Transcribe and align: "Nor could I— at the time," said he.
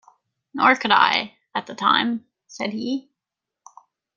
"Nor 0.55 0.75
could 0.77 0.89
I— 0.89 1.37
at 1.53 1.67
the 1.67 1.75
time," 1.75 2.25
said 2.47 2.71
he. 2.71 3.11